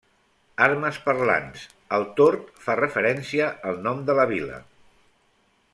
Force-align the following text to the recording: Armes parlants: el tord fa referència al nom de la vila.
Armes 0.67 0.95
parlants: 1.09 1.67
el 1.97 2.07
tord 2.21 2.49
fa 2.67 2.77
referència 2.81 3.53
al 3.73 3.79
nom 3.89 4.03
de 4.11 4.19
la 4.21 4.27
vila. 4.35 4.61